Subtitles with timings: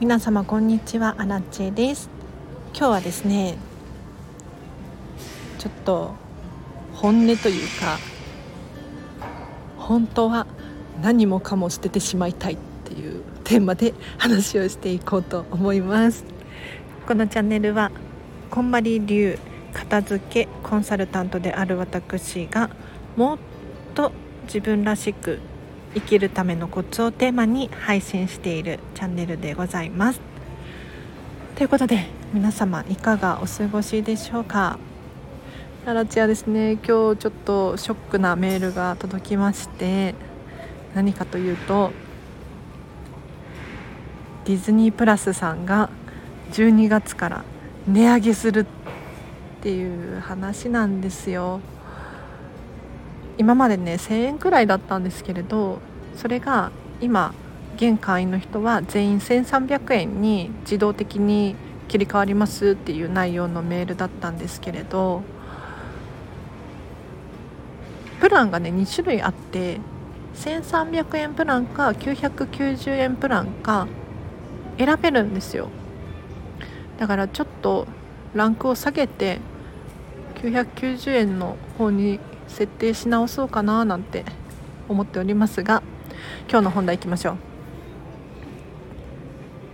[0.00, 1.16] 皆様こんにちは。
[1.18, 2.08] アラチェです。
[2.72, 3.56] 今日はですね
[5.58, 6.14] ちょっと
[6.94, 7.98] 本音というか
[9.76, 10.46] 本当は
[11.02, 16.24] 何もかも捨ててしまいたいっていうテーマで話をしていこうと思います。
[17.04, 17.90] このチャンネルは
[18.52, 19.36] こんまり流
[19.72, 22.70] 片付けコンサルタントである私が
[23.16, 23.38] もっ
[23.96, 24.12] と
[24.44, 25.40] 自分らしく
[25.94, 30.20] 生きるためのコツをテーマに配信しているチャンネルでございます。
[31.56, 34.78] ということで皆様いかがお過ごしでしょうか？
[35.86, 36.72] アラチアですね。
[36.72, 40.14] 今日ちょっとショックなメールが届きまして
[40.94, 41.90] 何かというと
[44.44, 45.90] ディズニープラスさんが
[46.52, 47.44] 12月から
[47.86, 48.66] 値上げするっ
[49.62, 51.60] ていう話なんですよ。
[53.38, 55.78] 今までね1000円くらいだったんですけれど
[56.16, 57.32] それが今
[57.76, 61.54] 現会員の人は全員1300円に自動的に
[61.86, 65.22] 切り替わりますっていう内容のメールだったんですけれど
[68.20, 69.80] プランがね2種類あって
[70.34, 73.86] 1300円プランか990円プランか
[74.76, 75.70] 選べるんですよ。
[76.98, 77.86] だからちょっと
[78.34, 79.38] ランクを下げて
[80.42, 84.24] 990円の方に設定し直そうかななんて
[84.88, 85.82] 思っておりますが
[86.50, 87.36] 今日の本題いきましょう。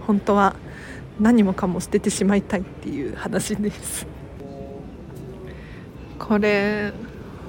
[0.06, 0.54] 本当は
[1.18, 4.06] 何もかも捨ててしまいたいっていう話です。
[6.18, 6.92] これ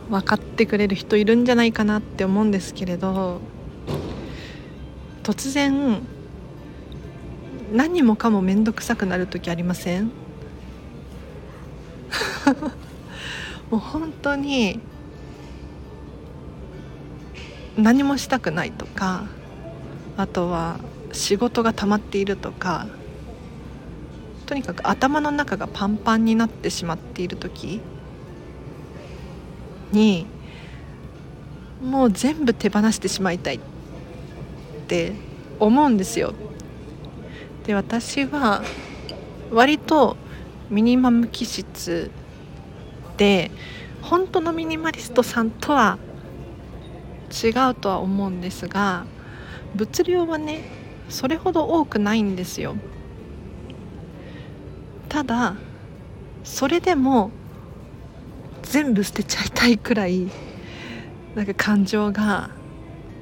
[0.09, 3.42] 分かってくれる人いるんじゃないかなって思うんですけれど
[5.23, 6.02] 突然
[7.73, 10.06] 何もかも面倒くさくなる時ありません？
[13.72, 14.80] もう本当に
[17.78, 19.26] 何もしたくないとか
[20.18, 20.80] あとは
[21.12, 22.88] 仕事が溜まっているとか
[24.46, 27.81] とにかく頭の中がパンパンになってしまっている時
[29.91, 30.28] に
[31.81, 33.59] もう全部手放してしまいたいっ
[34.88, 35.14] て
[35.59, 36.34] 思うんですよ。
[37.66, 38.64] で私は
[39.52, 40.18] 割と
[40.69, 42.12] ミニマム気質
[43.18, 43.52] で
[44.02, 45.97] 本当のミニマリストさんとは
[47.44, 49.06] 違うとは思うんですが
[49.75, 50.63] 物量はね
[51.09, 52.75] それほど多くないんですよ。
[55.09, 55.56] ただ
[56.44, 57.31] それでも
[58.63, 60.28] 全部捨てちゃいたいくらい
[61.35, 62.50] なんか感情が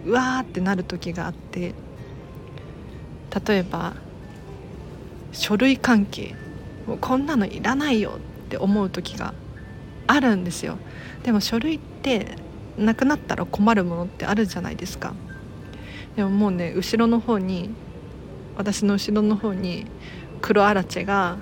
[0.05, 1.73] うわーってなる時があって
[3.47, 3.93] 例えば
[5.31, 6.35] 書類関係
[6.87, 9.33] もうこんなのいらないよって思う時が
[10.07, 10.77] あるんですよ。
[11.23, 12.35] でも書類って
[12.77, 15.13] なくなったら困るものってあるじゃないですか。
[16.15, 17.69] でももうね後ろの方に
[18.57, 19.85] 私の後ろの方に
[20.41, 21.37] 黒アラチェが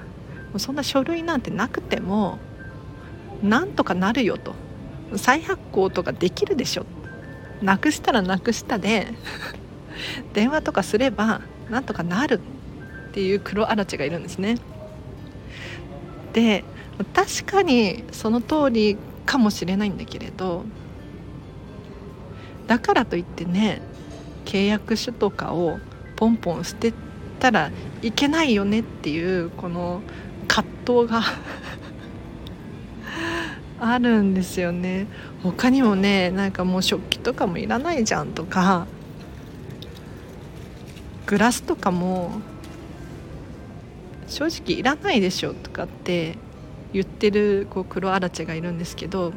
[0.51, 2.39] もうそんな書類なんてなくても
[3.41, 4.53] なんとかなるよと。
[5.17, 6.85] 再発行とかできるでしょ。
[7.61, 9.07] なくしたらなくしたで
[10.33, 12.39] 電話とかすればなんとかなる
[13.09, 14.57] っていう黒アラチェがいるんですね。
[16.33, 16.63] で
[17.13, 20.65] 確かにその通りかもしれないんだけれど
[22.71, 23.81] だからといってね
[24.45, 25.81] 契約書とかを
[26.15, 26.93] ポンポン捨て
[27.37, 27.69] たら
[28.01, 30.01] いけないよねっていうこの
[30.47, 31.21] 葛藤が
[33.81, 35.07] あるんですよね。
[35.43, 38.87] 他にもねなんかもう食器とかもいらないじゃんとか
[41.25, 42.39] グラスとかも
[44.29, 46.37] 正直いらないでしょとかって
[46.93, 49.33] 言ってるこう黒あらちがいるんですけど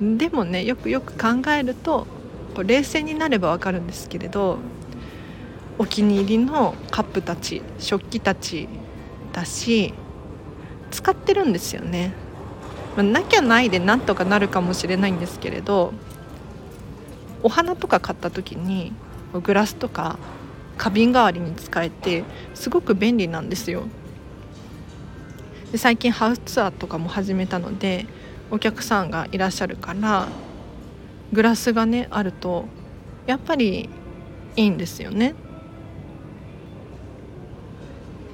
[0.00, 2.08] でもねよくよく考えると
[2.62, 4.58] 冷静になれば分かるんですけれど
[5.78, 8.68] お気に入りのカップたち食器たち
[9.32, 9.92] だし
[10.90, 12.14] 使ってるんですよね、
[12.96, 15.92] まあ、なきゃないでなんとかなるかもしれないんですけれど
[17.42, 18.92] お花とか買った時に
[19.42, 20.18] グラスとか
[20.78, 23.84] 花瓶代わりに使えてすごく便利なんですよ。
[25.72, 28.06] で最近ハウスツアーとかも始めたので
[28.50, 30.28] お客さんがいらっしゃるから
[31.32, 32.66] グラスがねあると
[33.26, 33.88] やっぱり
[34.56, 35.34] いいんですよね。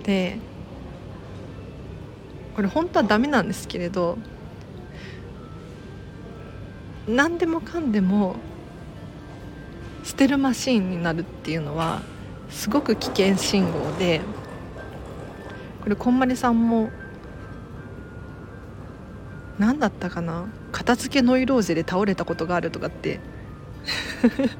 [0.05, 0.39] で
[2.55, 4.19] これ本当はダメなんですけれど
[7.09, 8.37] 何でもかんでも
[10.05, 12.03] 捨てるマシーンになるっていうのは
[12.50, 14.21] すごく危険信号で
[15.83, 16.91] これこんまりさんも
[19.59, 20.47] 何だったかな？
[20.82, 23.20] 片付けノイローゼで倒れたことがあるとかって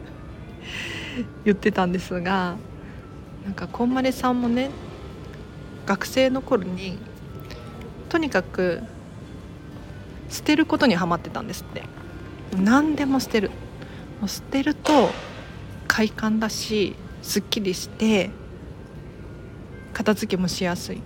[1.44, 2.54] 言ってたんですが
[3.44, 4.70] なんかこんまりさんもね
[5.84, 6.96] 学生の頃に
[8.08, 8.84] とにかく
[10.28, 11.82] 捨てることにはまってたんですって。
[12.56, 13.50] 何でも捨てる。
[14.20, 15.10] もう捨てると
[15.88, 18.30] 快感だしすっきりして
[19.92, 21.02] 片付けもしやすい。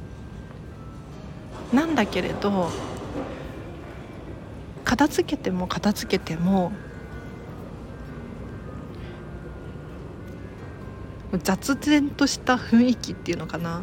[1.72, 2.70] なんだけれど
[4.96, 6.72] 片付けても片付けても
[11.42, 13.82] 雑然とした雰囲気っていうのかな。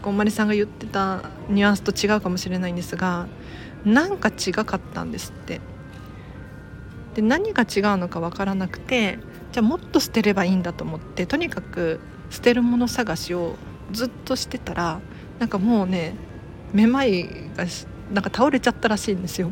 [0.00, 3.26] こんまりさんが言ってたニュアンスと違うかもしれないんですが
[3.84, 5.60] なんか違かったんですって。
[7.16, 9.18] で何が違うのか分からなくて
[9.50, 11.98] じゃあもっと捨てればいいんだと思ってとにかく
[12.30, 13.56] 捨てるもの探しを
[13.90, 15.00] ずっとしてたら
[15.40, 16.14] なんかもうね
[16.72, 17.24] めまい
[17.56, 17.64] が
[18.12, 19.50] なんか倒れちゃったらしいんですよ。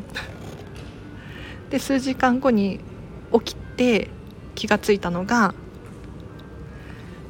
[1.70, 2.80] で数時間後に
[3.32, 4.08] 起きて
[4.54, 5.54] 気が付いたのが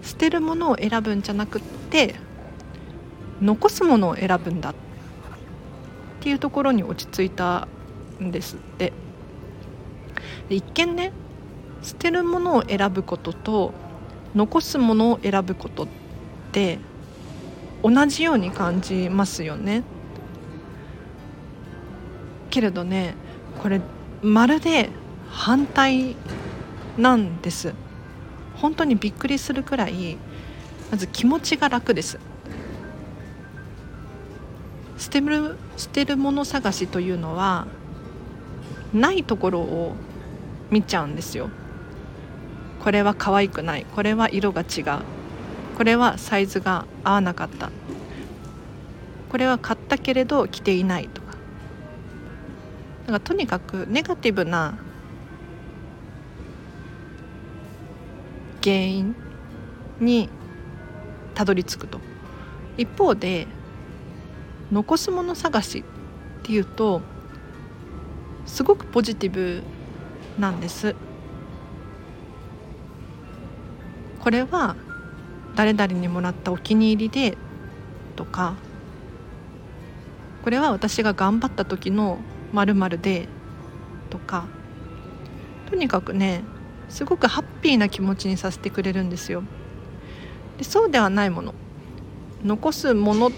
[0.02, 2.14] 捨てるものを選ぶんじゃなくって
[3.40, 4.74] 残すものを選ぶんだっ
[6.20, 7.68] ていうところに落ち着いた
[8.20, 8.56] んです。
[8.56, 8.92] って
[10.48, 11.12] 一見ね
[11.82, 13.74] 捨てるものを選ぶことと
[14.34, 15.88] 残すものを選ぶことっ
[16.52, 16.78] て
[17.82, 19.82] 同じように感じますよね。
[22.50, 23.14] けれどね
[23.60, 23.80] これ
[24.22, 24.90] まるで
[25.30, 26.16] 反対
[26.96, 27.74] なんです。
[28.56, 30.16] 本当にびっくりするくらい
[30.90, 32.18] まず気持ちが楽です。
[34.98, 37.66] 捨てる捨てるもの探しというのは
[38.94, 39.94] ないところを
[40.70, 41.50] 見ちゃうんですよ。
[42.82, 43.86] これは可愛くない。
[43.94, 45.00] これは色が違う。
[45.76, 47.70] これはサイズが合わなかった。
[49.28, 51.25] これは買ったけれど着ていないと。
[53.06, 54.76] なんかとにかくネガティブな
[58.62, 59.14] 原因
[60.00, 60.28] に
[61.34, 62.00] たどり着くと。
[62.76, 63.46] 一方で
[64.70, 65.84] 残すもの探し
[66.40, 67.00] っていうと
[68.44, 69.62] すごくポジティブ
[70.38, 70.94] なんです。
[74.20, 74.76] これは
[75.54, 77.38] 誰々にもらったお気に入りで
[78.16, 78.56] とか
[80.42, 82.18] これは私が頑張った時の
[82.52, 83.28] まるで
[84.10, 84.46] とか
[85.68, 86.42] とにかくね
[86.88, 89.42] すごくハッピーな気持ちにさせてくれるんですよ。
[90.58, 91.54] でそうではないもの
[92.44, 93.32] 残すもの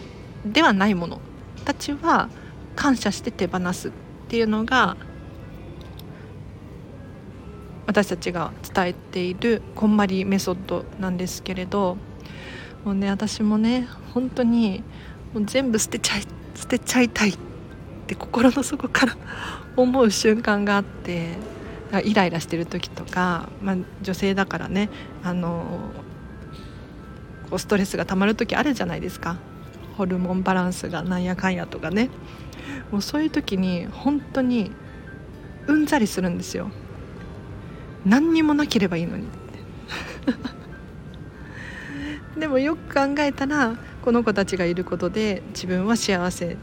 [0.45, 1.21] ではないもの
[1.65, 2.29] たちは
[2.77, 3.93] 感謝して手放すっ
[4.29, 4.97] ていうのが
[7.87, 11.97] 私たちが伝えているこんまりメソッドなんですけれど
[12.85, 14.85] もうね私もね本当に
[15.33, 16.23] もう全部捨てちゃい
[16.55, 17.39] 捨てちゃいたいっ
[18.09, 19.17] て心の底から
[19.77, 21.37] 思う瞬間があって
[22.05, 24.91] イライラしてる時とか、まあ、女性だからね
[25.23, 25.65] あの
[27.57, 29.37] ストレスがたまる時あるじゃないですか。
[29.97, 32.11] ホルモンバランスがなんやかんやとかね。
[32.91, 34.71] もうそういう時に本当に
[35.67, 36.71] うんざりするんですよ。
[38.05, 39.27] 何にもなければいいのに
[42.39, 46.57] でもよく考えたらこの子たちがいることで自分は幸せ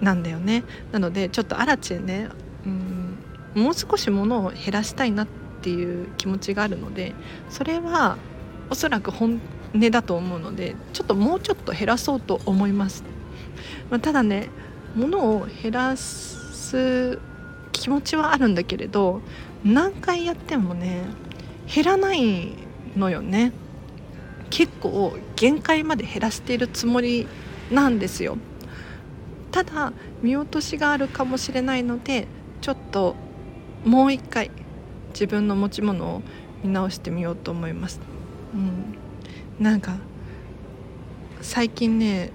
[0.00, 0.64] なんだよね。
[0.92, 2.28] なのでちょっとアラチェね
[2.64, 3.18] うん
[3.54, 5.26] もう少し物を減らしたいなっ
[5.62, 7.14] ていう気持ちがあるので
[7.48, 8.18] それは
[8.70, 9.40] おそらく本
[9.74, 13.02] 音だと思うのでちょっともうちょっと減らそうと思います、
[13.90, 14.48] まあ、ただね
[14.94, 17.18] 物を減らす
[17.72, 19.22] 気持ちはあるんだけれど
[19.64, 21.04] 何回やってもね
[21.72, 22.52] 減らない
[22.96, 23.52] のよね。
[24.48, 27.26] 結構限界まで減らしているつもり
[27.70, 28.38] なんですよ。
[29.50, 32.26] ただ見落としがあるかもしれないので
[32.60, 33.16] ちょっと
[33.84, 34.50] もう一回
[35.10, 36.22] 自分の持ち物を
[36.62, 38.00] 見直してみようと思います、
[38.54, 39.96] うん、なんか
[41.40, 42.32] 最近ね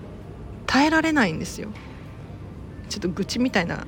[0.65, 1.69] 耐えられないんですよ。
[2.87, 3.85] ちょっと愚痴みたいな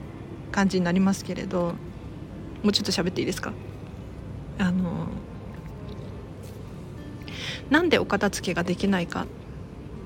[0.51, 1.75] 感じになりますけれど
[2.61, 3.53] もうちょっと喋っていいですか？
[4.59, 5.07] あの
[7.69, 9.25] なんでお片付けができないかっ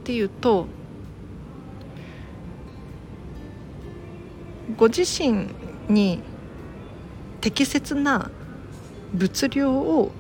[0.04, 0.68] ていうと
[4.78, 5.48] ご自身
[5.90, 6.22] に
[7.42, 8.30] 適切な
[9.14, 10.12] 物量を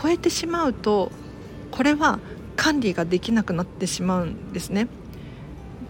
[0.00, 1.12] 超えてしまうと
[1.70, 2.18] これは
[2.56, 4.88] 管理ができなくなってしまうんですね。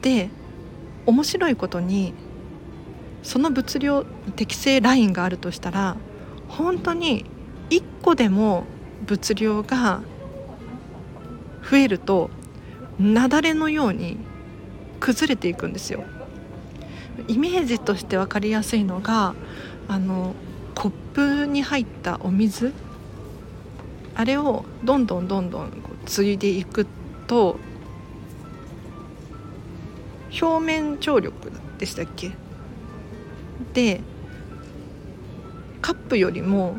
[0.02, 0.30] で
[1.06, 2.14] 面白いことに
[3.22, 4.04] その物量
[4.36, 5.96] 適正ラインがあるとしたら
[6.48, 7.24] 本当に
[7.70, 8.64] 1個でも
[9.06, 10.02] 物量が
[11.68, 12.30] 増えると
[12.98, 14.18] 雪崩のように
[15.00, 16.04] 崩れていくんですよ。
[17.28, 19.34] イメージとして分かりやすいのが
[19.88, 20.34] あの
[20.74, 22.72] コップに入ったお水。
[24.14, 26.86] あれをどんどんどんどんこう継いでいく
[27.26, 27.58] と
[30.40, 32.32] 表面張力でしたっけ？
[33.72, 34.00] で
[35.80, 36.78] カップよりも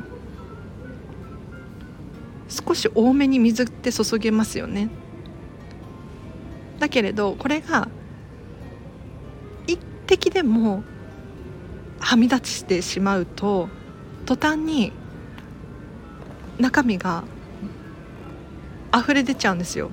[2.48, 4.90] 少し多めに水って注げますよね。
[6.80, 7.88] だけれどこれが
[10.12, 10.84] 滴でも
[12.00, 13.70] はみ出してしまうと
[14.26, 14.92] 途端に
[16.60, 17.24] 中身が
[18.94, 19.90] 溢れ出ちゃうんですよ。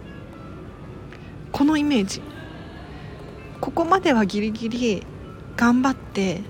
[1.53, 2.21] このイメージ。
[3.61, 5.07] ここまではギリギリ
[5.57, 6.43] 頑張って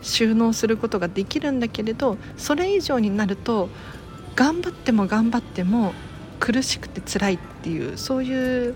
[0.00, 3.68] 収納することができるんだけれどそれ以上になると
[4.36, 5.92] 頑張っても頑張っても
[6.38, 8.74] 苦しくて辛いっていうそういう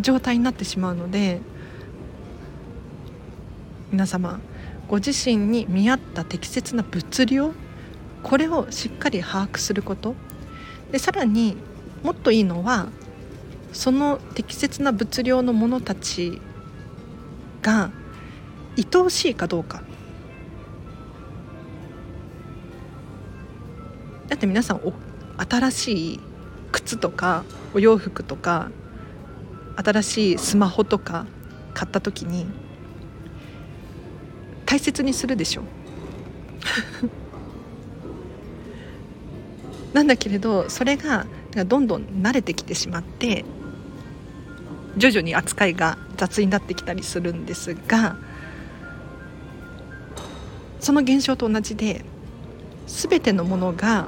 [0.00, 1.40] 状態になってしまうので
[3.92, 4.40] 皆様
[4.88, 7.52] ご自身に見合った適切な物量
[8.22, 10.14] これをしっかり把握すること。
[10.90, 11.56] でさらに
[12.02, 12.88] もっといいのは
[13.72, 16.40] その適切な物量のものたち
[17.62, 17.90] が
[18.76, 19.82] 愛おしいかどうか。
[24.28, 24.94] だって皆さんお
[25.36, 26.20] 新しい
[26.70, 27.44] 靴とか
[27.74, 28.70] お洋服とか
[29.76, 31.26] 新しいスマホとか
[31.74, 32.46] 買った時に
[34.72, 35.64] 大切にするでしょ
[39.92, 41.26] なんだけれどそれが
[41.66, 43.44] どんどん慣れてきてしまって
[44.96, 48.16] 徐々に扱いが雑になってきたりするんですが
[50.80, 52.06] その現象と同じで
[52.86, 54.06] 全てのものが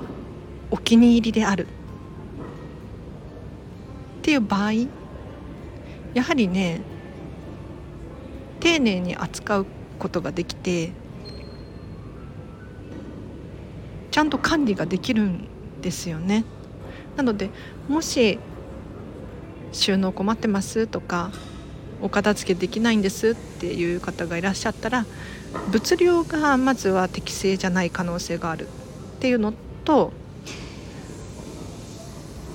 [0.70, 1.66] お気に入りである。
[1.66, 1.68] っ
[4.22, 4.72] ていう場合
[6.14, 6.80] やはりね
[8.60, 9.66] 丁寧に扱う
[9.98, 10.92] ことができて
[14.10, 15.48] ちゃんと管理ができるん
[15.80, 16.44] ですよね。
[17.16, 17.50] なので
[17.88, 18.38] もし
[19.72, 21.30] 収納困ってますとか
[22.00, 25.06] お片付けできないんですっていう方がいらっしゃったら
[25.70, 29.52] 物量がまずは適正じゃない可能性があるっていうの
[29.84, 30.12] と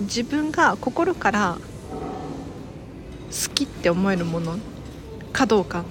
[0.02, 1.58] 自分が心から
[3.30, 4.58] 好きって思えるもの
[5.34, 5.84] かどうか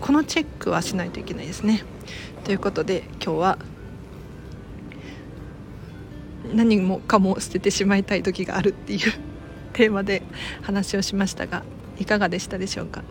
[0.00, 1.82] このチェックはしないといけないですね。
[2.44, 3.58] ということで今日は
[6.54, 9.00] 何もかも捨ててしまいたい時があるっていう
[9.72, 10.22] テーマで
[10.62, 11.64] 話をしましたが
[11.98, 13.02] いかがでしたでしょうか？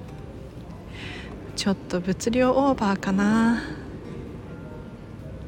[1.55, 3.61] ちょっと物量オーバーかな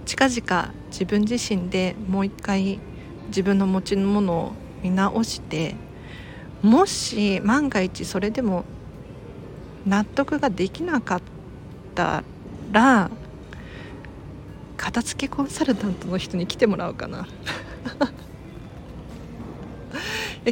[0.06, 2.80] 近々自分自身でもう一回
[3.28, 5.76] 自分の持ち物を見直して
[6.62, 8.64] もし万が一それでも
[9.88, 11.22] 納得ができなかっ
[11.96, 12.24] た
[12.72, 13.10] ら
[14.76, 17.28] 片付けコンサルタントの人に来てもらおうかな。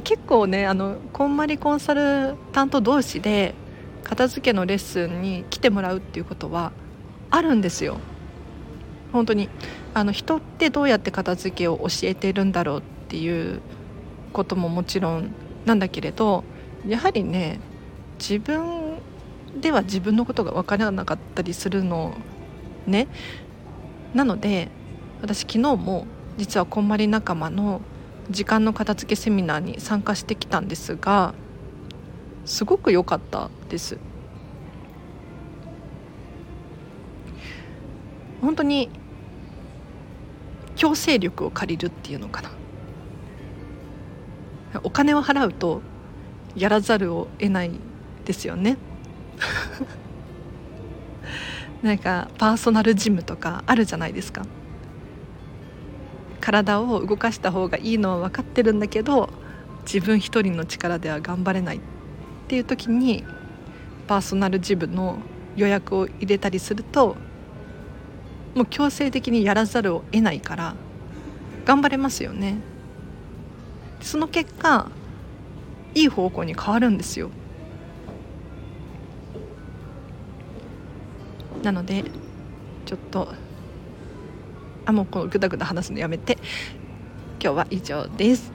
[0.04, 3.54] 結構ねあのこんまりコンサルタント同士で
[4.04, 6.74] 片付けのレッスンに来てもらうっていうことは
[7.30, 7.98] あるんですよ。
[9.13, 9.50] 本当に。
[9.94, 13.62] あの人ってどうやって片付けを教えているんだろうっていう
[14.34, 15.32] ことももちろん
[15.65, 16.44] なんだけれど
[16.86, 17.62] やはりね
[18.20, 18.85] 自分
[19.62, 22.15] では自分のことが分からなかったりするの
[22.85, 23.07] ね。
[24.13, 24.69] なので
[25.21, 26.05] 私昨日も
[26.38, 27.81] 実はこんまり仲間の
[28.29, 31.33] 時間の片付けセミナーに参加してきたんですが
[32.45, 33.97] すごく良かったです。
[38.41, 38.89] 本当に
[40.75, 42.51] 強制力を借りるっていうのかな。
[44.83, 45.81] お金を払うと
[46.55, 47.71] やらざるを得ない
[48.25, 48.77] ですよね。
[51.82, 54.46] なんかパーソナルジムとかあるじゃないですか。
[56.42, 59.30] 体を動かした方がいいのは分かってるんだけど
[59.84, 61.80] 自分一人の力では頑張れないっ
[62.48, 63.24] ていう時に
[64.08, 65.18] パーソナルジムの
[65.56, 67.15] 予約を入れたりすると
[68.54, 70.75] もう強制的にやらざるを得ないから
[71.65, 72.58] 頑張れますよね。
[74.01, 74.92] その結果
[75.96, 77.32] いい方向に変わるんですよ。
[81.65, 82.05] なので
[82.86, 83.27] ちょっと
[84.86, 86.38] あもうこのグダグダ話すのやめて。
[87.45, 88.51] 今日は以上です。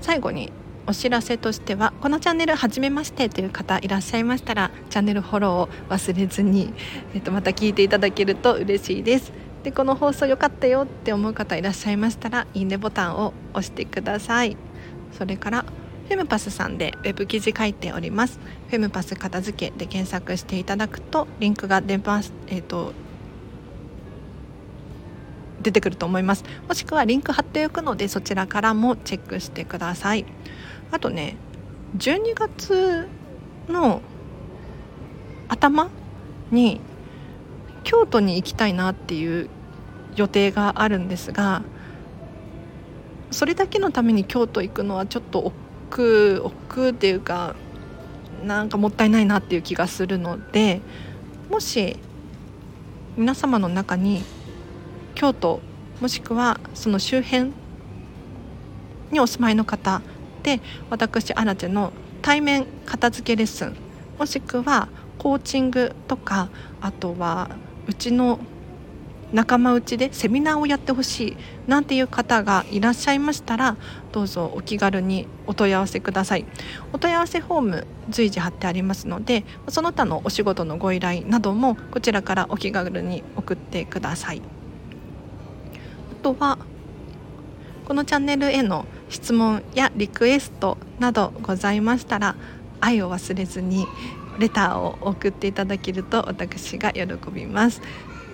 [0.00, 0.50] 最後に
[0.86, 6.72] お知らせとしてはこのチャンネル初めましてという方いらっしゃいましたらチャンネルフォローを忘れずに、
[7.14, 9.32] えっと、また聞いていただけると嬉しいです。
[9.62, 14.56] でこの放送良かったよって思う方いらっしゃいましたらいいねボタンを押してください。
[15.12, 15.64] それから
[16.10, 18.40] フェムパスさんでウェブ記事書いております。
[18.68, 22.92] フェムパス片付けで検索していただくとリンクが出ますえっ、ー、と
[25.62, 26.42] 出てくると思います。
[26.66, 30.26] もしくはリンク貼っておくのでそちらからもチェックしてください。
[30.90, 31.36] あとね
[31.96, 33.06] 12月
[33.68, 34.02] の
[35.46, 35.90] 頭
[36.50, 36.80] に
[37.84, 39.48] 京都に行きたいなっていう
[40.16, 41.62] 予定があるんですが
[43.30, 45.54] それだけのために京都行くのはちょっと億
[45.90, 47.54] 劫億劫っていうか
[48.44, 50.80] なんかもったいないなっていう気がするので
[51.50, 51.96] もし
[53.16, 54.22] 皆様の中に
[55.14, 55.60] 京都
[56.00, 57.52] もしくはその周辺
[59.10, 60.00] にお住まいの方
[60.42, 61.92] で私アラチェの
[62.22, 63.76] 対面片付けレッスン
[64.18, 66.48] もしくはコーチングとか
[66.80, 67.50] あとは
[67.86, 68.38] うちの
[69.32, 73.76] 仲間内でセミナーをやってほしいなんていう方がいらっしゃいましたら
[74.12, 76.46] どうぞお気軽にお問い合わせください。
[76.92, 84.42] お問い合わせフォーム随時貼ってありますのでその他のお仕事のご依頼などもこちらからお気軽に送ってください。
[86.12, 86.58] あとは
[87.86, 92.36] このチャンネルへの質問やリクエストなどございましたら
[92.80, 93.86] 愛を忘れずに
[94.38, 97.80] レターを送っていただけると私が喜びます。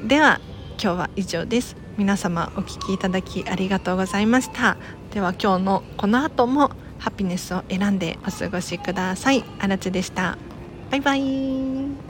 [0.03, 0.41] では
[0.79, 1.77] 今日は以上です。
[1.97, 4.77] 皆様お聴きいただきありがとうございました。
[5.13, 9.43] では今日のこの後もハピネスを選んでお過ごしください。
[9.59, 10.37] あらちでした。
[10.91, 12.06] バイバイ。